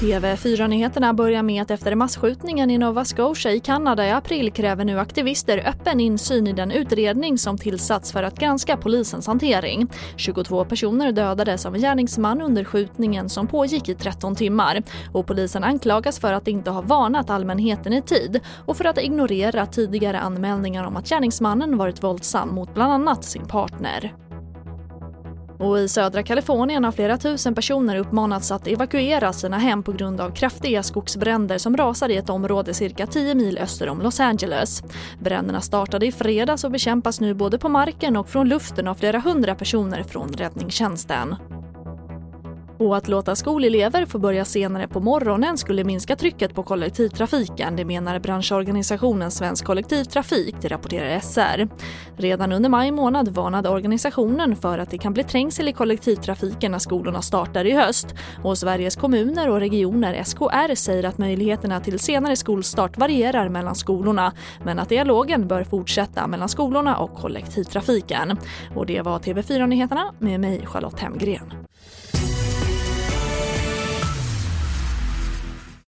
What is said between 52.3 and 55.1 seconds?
under maj månad varnade organisationen för att det